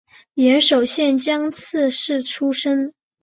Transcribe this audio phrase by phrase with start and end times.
[0.33, 2.91] 岩手县江刺市出身。